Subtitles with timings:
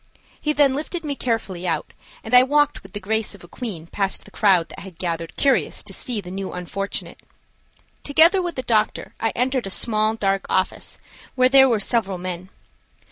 [0.41, 1.93] He then lifted me carefully out
[2.23, 5.35] and I walked with the grace of a queen past the crowd that had gathered
[5.37, 7.19] curious to see the new unfortunate.
[8.03, 10.97] Together with the doctor I entered a small dark office,
[11.35, 12.49] where there were several men.